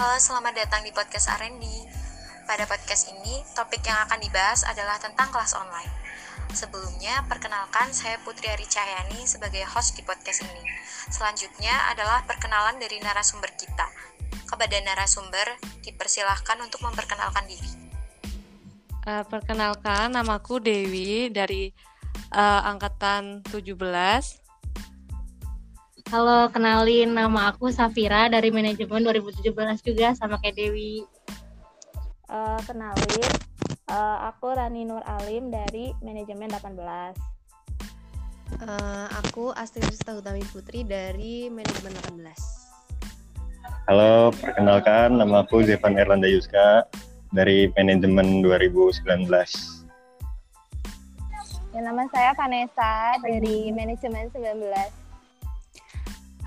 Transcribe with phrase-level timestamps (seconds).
[0.00, 1.60] Halo, selamat datang di podcast R&D.
[2.48, 5.92] Pada podcast ini, topik yang akan dibahas adalah tentang kelas online.
[6.56, 10.64] Sebelumnya, perkenalkan saya Putri Ari Cahyani sebagai host di podcast ini.
[11.12, 13.92] Selanjutnya adalah perkenalan dari narasumber kita.
[14.48, 17.72] Kepada narasumber, dipersilahkan untuk memperkenalkan diri.
[19.04, 21.76] Uh, perkenalkan, namaku Dewi dari
[22.32, 23.68] uh, angkatan 17
[26.10, 29.46] Halo, kenalin nama aku Safira dari manajemen 2017
[29.78, 31.06] juga sama kayak Dewi.
[32.26, 33.30] Uh, kenalin,
[33.86, 36.58] uh, aku Rani Nur Alim dari manajemen 18.
[36.58, 37.14] Uh,
[38.58, 42.34] eh, aku Astrid Rista Utami Putri dari manajemen 18.
[43.86, 46.90] Halo, perkenalkan nama aku Zevan Erlanda Yuska
[47.30, 49.30] dari manajemen 2019.
[51.70, 54.99] Ya, nama saya Vanessa dari manajemen 19.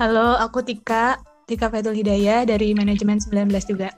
[0.00, 3.92] Halo, aku Tika, Tika Fedul Hidayah dari manajemen 19 juga.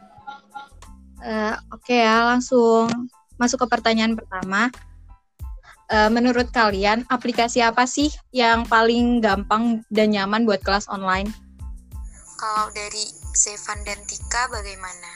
[1.22, 2.90] Uh, Oke okay ya, langsung
[3.38, 4.74] masuk ke pertanyaan pertama.
[5.86, 11.30] Uh, menurut kalian, aplikasi apa sih yang paling gampang dan nyaman buat kelas online?
[12.42, 13.06] Kalau dari
[13.38, 15.10] Zevan dan Tika bagaimana?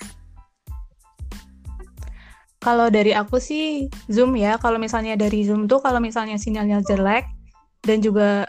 [2.62, 4.62] Kalau dari aku sih Zoom ya.
[4.62, 7.26] Kalau misalnya dari Zoom tuh kalau misalnya sinyalnya jelek
[7.82, 8.46] dan juga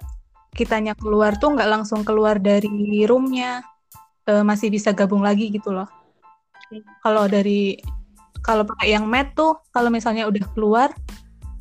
[0.53, 3.61] kitanya keluar tuh nggak langsung keluar dari roomnya
[4.30, 5.88] uh, masih bisa gabung lagi gitu loh.
[7.02, 7.81] Kalau dari
[8.45, 10.89] kalau pakai yang mat tuh kalau misalnya udah keluar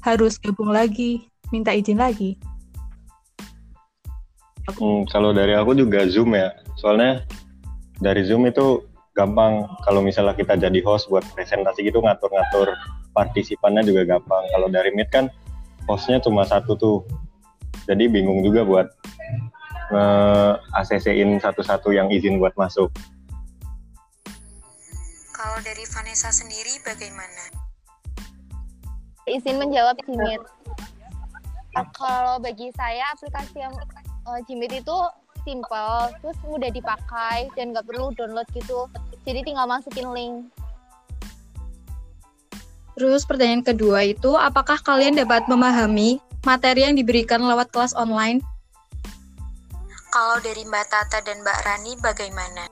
[0.05, 2.37] harus gabung lagi minta izin lagi.
[4.69, 6.53] Hmm, kalau dari aku juga zoom ya.
[6.77, 7.25] Soalnya
[8.05, 8.85] dari zoom itu
[9.17, 9.65] gampang.
[9.89, 12.77] Kalau misalnya kita jadi host buat presentasi gitu ngatur-ngatur
[13.17, 14.45] partisipannya juga gampang.
[14.53, 15.33] Kalau dari meet kan
[15.89, 16.97] hostnya cuma satu tuh
[17.89, 18.87] jadi bingung juga buat
[19.89, 22.93] nge-ACC-in satu-satu yang izin buat masuk.
[25.33, 27.49] Kalau dari Vanessa sendiri bagaimana?
[29.25, 30.45] Izin menjawab Jimit.
[31.97, 33.73] Kalau bagi saya aplikasi yang
[34.29, 34.97] uh, Jimit itu
[35.47, 38.85] simple, terus mudah dipakai dan nggak perlu download gitu.
[39.25, 40.37] Jadi tinggal masukin link.
[42.99, 48.43] Terus pertanyaan kedua itu, apakah kalian dapat memahami materi yang diberikan lewat kelas online?
[50.09, 52.63] Kalau dari Mbak Tata dan Mbak Rani bagaimana?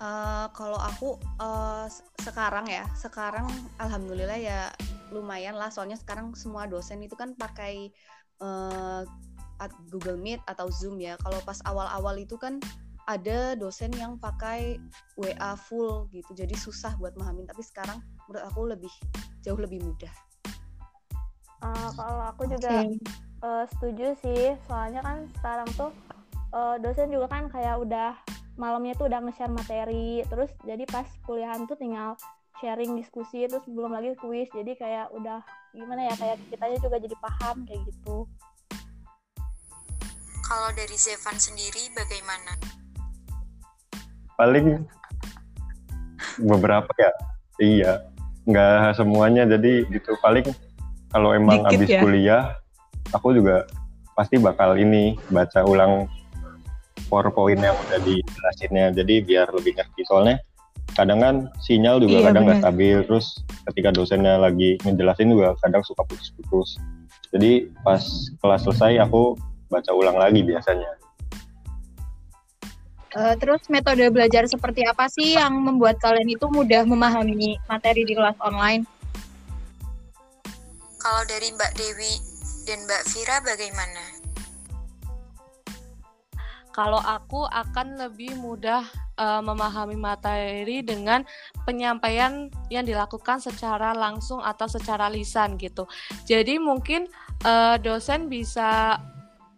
[0.00, 1.84] Uh, kalau aku uh,
[2.24, 3.44] sekarang ya, sekarang
[3.76, 4.72] alhamdulillah ya
[5.12, 5.68] lumayan lah.
[5.68, 7.92] Soalnya sekarang semua dosen itu kan pakai
[8.40, 9.04] uh,
[9.92, 11.20] Google Meet atau Zoom ya.
[11.20, 12.62] Kalau pas awal-awal itu kan
[13.04, 14.78] ada dosen yang pakai
[15.18, 17.44] WA full gitu, jadi susah buat memahami.
[17.44, 17.98] Tapi sekarang
[18.30, 18.92] menurut aku lebih
[19.42, 20.29] jauh lebih mudah.
[21.60, 22.96] Uh, kalau aku juga okay.
[23.44, 25.92] uh, setuju sih, soalnya kan sekarang tuh
[26.56, 28.16] uh, dosen juga kan kayak udah
[28.56, 32.16] malamnya tuh udah nge-share materi, terus jadi pas kuliahan tuh tinggal
[32.60, 35.40] sharing diskusi, terus belum lagi kuis, jadi kayak udah
[35.72, 38.28] gimana ya kayak kitanya juga jadi paham kayak gitu.
[40.50, 42.52] Kalau dari Zevan sendiri bagaimana?
[44.34, 44.82] Paling
[46.42, 47.12] beberapa ya,
[47.62, 47.92] iya,
[48.48, 49.46] nggak semuanya.
[49.46, 50.16] Jadi gitu.
[50.18, 50.50] Paling
[51.10, 52.00] kalau emang Dikit habis ya?
[52.02, 52.42] kuliah
[53.10, 53.66] aku juga
[54.14, 56.06] pasti bakal ini baca ulang
[57.10, 60.06] powerpoint yang udah dijelasinnya jadi biar lebih ngerti.
[60.06, 60.38] Soalnya
[60.94, 62.96] kadang kan sinyal juga iya, kadang nggak stabil.
[63.06, 63.26] Terus
[63.70, 66.78] ketika dosennya lagi ngejelasin juga kadang suka putus-putus.
[67.34, 68.02] Jadi pas
[68.42, 69.34] kelas selesai aku
[69.70, 70.90] baca ulang lagi biasanya.
[73.10, 78.14] Uh, terus metode belajar seperti apa sih yang membuat kalian itu mudah memahami materi di
[78.14, 78.86] kelas online?
[81.00, 82.12] Kalau dari Mbak Dewi
[82.68, 84.04] dan Mbak Vira bagaimana?
[86.76, 88.84] Kalau aku akan lebih mudah
[89.16, 91.24] uh, memahami materi dengan
[91.64, 95.88] penyampaian yang dilakukan secara langsung atau secara lisan gitu.
[96.28, 97.08] Jadi mungkin
[97.48, 99.00] uh, dosen bisa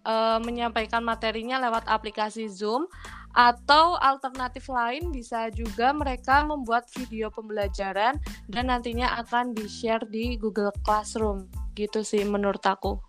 [0.07, 2.87] uh, menyampaikan materinya lewat aplikasi Zoom
[3.33, 10.73] atau alternatif lain bisa juga mereka membuat video pembelajaran dan nantinya akan di-share di Google
[10.85, 11.49] Classroom.
[11.73, 13.01] Gitu sih menurut aku.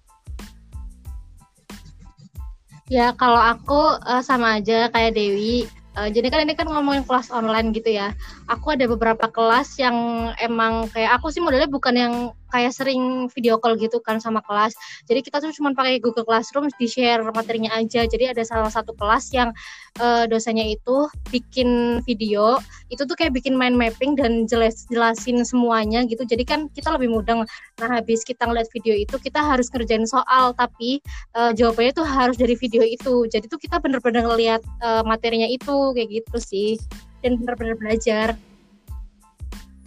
[2.91, 5.67] Ya, kalau aku uh, sama aja kayak Dewi.
[5.93, 8.11] Uh, jadi kan ini kan ngomongin kelas online gitu ya.
[8.49, 12.13] Aku ada beberapa kelas yang emang kayak aku sih modelnya bukan yang
[12.53, 14.77] kayak sering video call gitu kan sama kelas.
[15.09, 18.05] Jadi kita tuh cuma pakai Google Classroom di share materinya aja.
[18.05, 19.50] Jadi ada salah satu kelas yang
[19.97, 22.61] uh, dosennya itu bikin video,
[22.94, 26.21] itu tuh kayak bikin mind mapping dan jelas jelasin semuanya gitu.
[26.21, 27.41] Jadi kan kita lebih mudah.
[27.81, 31.01] Nah habis kita ngeliat video itu kita harus ngerjain soal, tapi
[31.33, 33.25] uh, jawabannya tuh harus dari video itu.
[33.25, 36.77] Jadi tuh kita bener-bener ngeliat uh, materinya itu kayak gitu sih.
[37.23, 38.35] dan benar-benar belajar.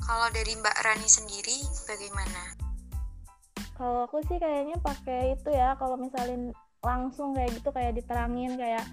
[0.07, 2.55] Kalau dari Mbak Rani sendiri bagaimana?
[3.75, 8.87] Kalau aku sih kayaknya pakai itu ya, kalau misalnya langsung kayak gitu kayak diterangin kayak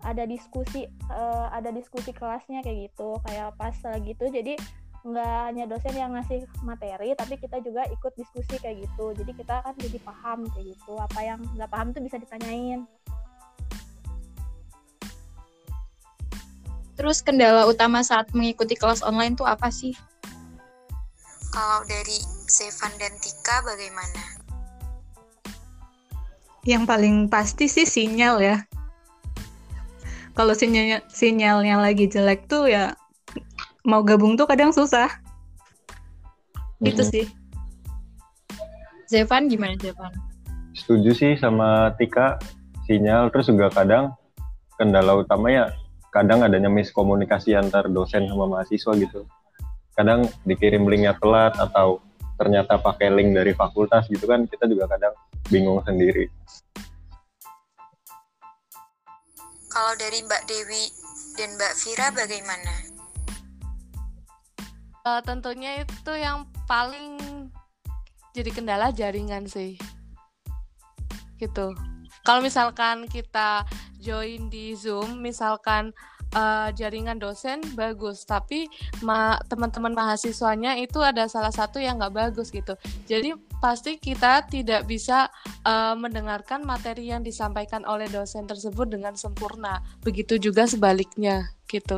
[0.00, 3.20] ada diskusi uh, ada diskusi kelasnya kayak gitu.
[3.28, 4.56] Kayak pas lagi itu jadi
[5.04, 9.12] nggak hanya dosen yang ngasih materi tapi kita juga ikut diskusi kayak gitu.
[9.20, 12.88] Jadi kita kan jadi paham kayak gitu apa yang nggak paham tuh bisa ditanyain.
[16.96, 19.92] Terus kendala utama saat mengikuti kelas online tuh apa sih
[21.54, 22.18] kalau dari
[22.50, 24.22] Zevan dan Tika bagaimana?
[26.66, 28.56] Yang paling pasti sih sinyal ya.
[30.34, 32.98] Kalau sinyalnya sinyalnya lagi jelek tuh ya
[33.86, 35.06] mau gabung tuh kadang susah.
[36.82, 36.90] Hmm.
[36.90, 37.24] itu sih.
[39.06, 40.10] Zevan gimana Zevan?
[40.74, 42.42] Setuju sih sama Tika.
[42.90, 44.12] Sinyal terus juga kadang
[44.74, 45.70] kendala utamanya
[46.10, 49.24] kadang adanya miskomunikasi antar dosen sama mahasiswa gitu
[49.94, 52.02] kadang dikirim linknya telat atau
[52.34, 55.14] ternyata pakai link dari fakultas gitu kan kita juga kadang
[55.50, 56.26] bingung sendiri
[59.74, 60.86] Kalau dari Mbak Dewi
[61.34, 62.74] dan Mbak Vira bagaimana?
[65.02, 67.18] Uh, tentunya itu yang paling
[68.38, 69.74] jadi kendala jaringan sih.
[71.42, 71.74] Gitu.
[72.22, 73.66] Kalau misalkan kita
[73.98, 75.90] join di Zoom, misalkan
[76.34, 78.68] uh, jaringan dosen bagus, tapi
[79.00, 82.76] ma teman-teman mahasiswanya itu ada salah satu yang nggak bagus gitu.
[83.08, 83.32] Jadi
[83.62, 85.32] pasti kita tidak bisa
[85.64, 89.80] uh, mendengarkan materi yang disampaikan oleh dosen tersebut dengan sempurna.
[90.04, 91.96] Begitu juga sebaliknya, gitu.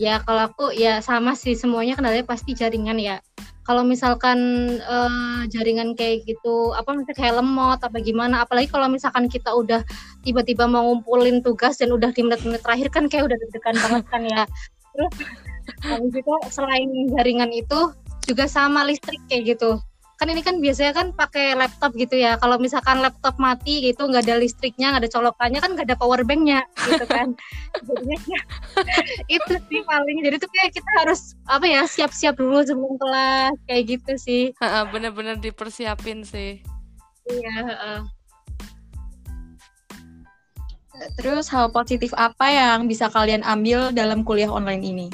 [0.00, 3.22] Ya, kalau aku ya sama sih semuanya kendalanya pasti jaringan ya.
[3.62, 4.38] Kalau misalkan
[4.82, 9.86] uh, jaringan kayak gitu, apa misalnya kayak lemot apa gimana, apalagi kalau misalkan kita udah
[10.26, 14.22] tiba-tiba mau ngumpulin tugas dan udah di menit-menit terakhir kan kayak udah deg-degan banget kan
[14.26, 14.42] ya.
[14.92, 15.14] Terus
[15.86, 17.80] habis itu selain jaringan itu
[18.26, 19.78] juga sama listrik kayak gitu
[20.22, 22.38] kan ini kan biasanya kan pakai laptop gitu ya.
[22.38, 26.22] Kalau misalkan laptop mati gitu nggak ada listriknya nggak ada colokannya kan nggak ada power
[26.22, 27.34] banknya gitu kan.
[27.90, 28.40] Jadinya ya,
[29.42, 30.22] itu sih paling.
[30.22, 34.42] Jadi tuh kayak kita harus apa ya siap-siap dulu sebelum kelas kayak gitu sih.
[34.94, 36.62] Bener-bener dipersiapin sih.
[37.26, 38.06] Iya
[41.18, 45.06] Terus hal positif apa yang bisa kalian ambil dalam kuliah online ini?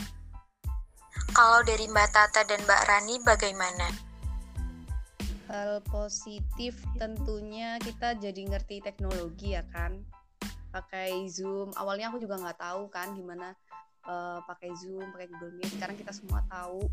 [1.33, 4.08] Kalau dari Mbak Tata dan Mbak Rani bagaimana?
[5.49, 10.05] Hal positif tentunya kita jadi ngerti teknologi ya kan.
[10.69, 11.73] Pakai Zoom.
[11.73, 13.57] Awalnya aku juga nggak tahu kan gimana
[14.05, 15.81] uh, pakai Zoom, pakai Google Meet.
[15.81, 16.85] Sekarang kita semua tahu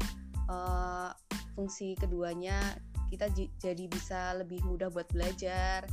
[0.47, 1.11] uh,
[1.59, 2.79] fungsi keduanya.
[3.11, 3.27] Kita
[3.59, 5.83] jadi bisa lebih mudah buat belajar.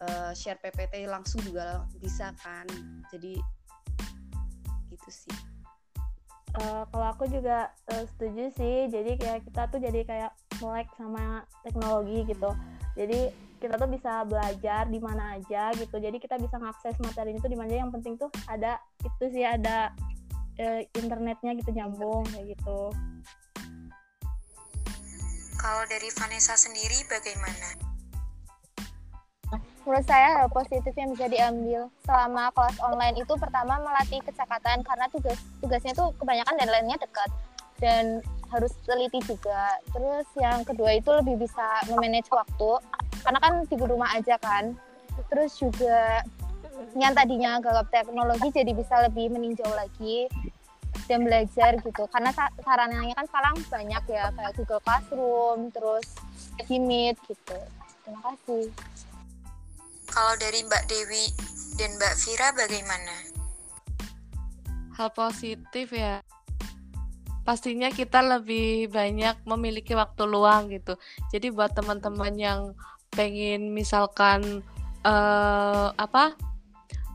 [0.00, 2.66] Uh, share PPT langsung juga bisa kan.
[3.14, 3.38] Jadi
[4.90, 5.36] gitu sih
[6.58, 11.44] uh, kalau aku juga uh, setuju sih jadi kayak kita tuh jadi kayak melek sama
[11.64, 12.50] teknologi gitu.
[12.96, 15.96] Jadi kita tuh bisa belajar di mana aja gitu.
[16.00, 19.92] Jadi kita bisa ngakses materi itu di mana yang penting tuh ada itu sih ada
[20.60, 22.80] uh, internetnya gitu nyambung kayak gitu.
[25.60, 27.90] Kalau dari Vanessa sendiri bagaimana?
[29.90, 34.86] menurut saya hal positif yang bisa diambil selama kelas online itu pertama melatih kecakatan.
[34.86, 37.30] Karena tugas tugasnya itu kebanyakan deadline-nya dekat.
[37.80, 38.04] Dan
[38.50, 39.78] harus teliti juga.
[39.94, 42.82] Terus yang kedua itu lebih bisa memanage waktu
[43.22, 44.74] karena kan di rumah aja kan.
[45.30, 46.24] Terus juga
[46.96, 50.26] yang tadinya gagap teknologi jadi bisa lebih meninjau lagi
[51.06, 52.30] dan belajar gitu karena
[52.62, 56.06] sarannya kan sekarang banyak ya kayak Google Classroom terus
[56.70, 57.58] Meet gitu
[58.06, 58.70] terima kasih
[60.10, 61.30] kalau dari Mbak Dewi
[61.78, 63.16] dan Mbak Vira bagaimana?
[64.98, 66.18] Hal positif ya.
[67.42, 70.94] Pastinya kita lebih banyak memiliki waktu luang gitu.
[71.32, 72.60] Jadi buat teman-teman yang
[73.10, 74.62] pengen misalkan
[75.02, 76.38] uh, apa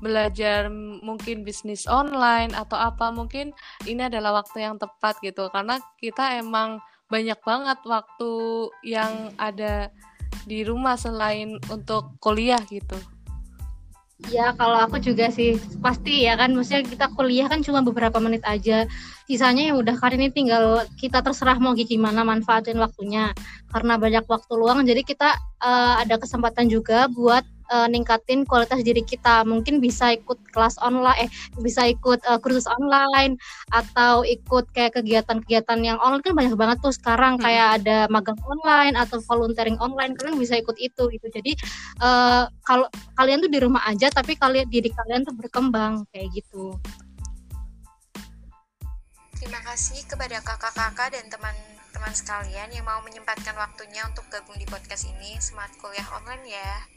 [0.04, 0.68] belajar
[1.02, 3.56] mungkin bisnis online atau apa mungkin
[3.88, 8.34] ini adalah waktu yang tepat gitu karena kita emang banyak banget waktu
[8.84, 9.88] yang ada
[10.46, 12.98] di rumah selain untuk kuliah gitu?
[14.32, 16.56] Ya kalau aku juga sih pasti ya kan.
[16.56, 18.88] Maksudnya kita kuliah kan cuma beberapa menit aja.
[19.28, 23.36] Sisanya ya udah kali ini tinggal kita terserah mau gimana manfaatin waktunya.
[23.72, 29.02] Karena banyak waktu luang jadi kita uh, ada kesempatan juga buat uh, ningkatin kualitas diri
[29.02, 31.30] kita mungkin bisa ikut kelas online eh
[31.62, 33.38] bisa ikut uh, kursus online
[33.72, 37.44] atau ikut kayak kegiatan-kegiatan yang online kan banyak banget tuh sekarang hmm.
[37.44, 41.52] kayak ada magang online atau volunteering online kalian bisa ikut itu gitu jadi
[42.02, 46.76] uh, kalau kalian tuh di rumah aja tapi kalian diri kalian tuh berkembang kayak gitu
[49.36, 55.06] Terima kasih kepada kakak-kakak dan teman-teman sekalian yang mau menyempatkan waktunya untuk gabung di podcast
[55.06, 55.38] ini.
[55.38, 56.95] Semangat kuliah online ya.